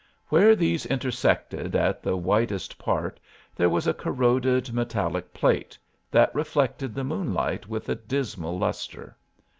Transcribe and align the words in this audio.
Where 0.29 0.55
these 0.55 0.87
intersected 0.87 1.75
at 1.75 2.01
the 2.01 2.17
widest 2.17 2.79
part 2.79 3.19
there 3.55 3.69
was 3.69 3.85
a 3.85 3.93
corroded 3.93 4.73
metallic 4.73 5.31
plate 5.31 5.77
that 6.09 6.33
reflected 6.33 6.95
the 6.95 7.03
moonlight 7.03 7.67
with 7.67 7.87
a 7.87 7.93
dismal 7.93 8.57
lustre. 8.57 9.15